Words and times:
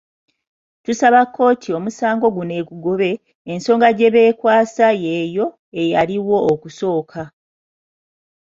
Tusaba 0.83 1.21
kkooti 1.25 1.69
omusango 1.77 2.27
guno 2.35 2.53
egugobe, 2.61 3.11
ensonga 3.51 3.89
gye 3.97 4.09
beekwasa 4.15 4.87
yeeyo 5.03 5.45
eyaliwo 5.81 6.37
okusooka. 6.51 7.21